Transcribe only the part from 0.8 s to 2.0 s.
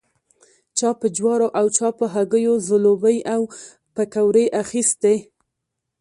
په جوارو او چا